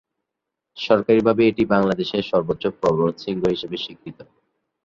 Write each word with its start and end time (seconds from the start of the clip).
সরকারিভাবে 0.77 1.41
এটি 1.47 1.63
বাংলাদেশের 1.73 2.23
সর্বোচ্চ 2.31 2.63
পর্বতশৃঙ্গ 2.81 3.43
হিসেবে 3.53 3.77
স্বীকৃত। 3.77 4.19